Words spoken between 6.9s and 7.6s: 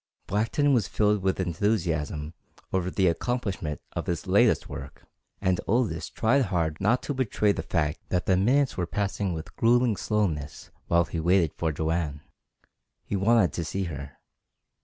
to betray